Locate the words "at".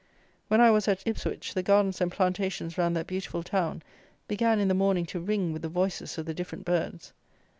0.87-1.03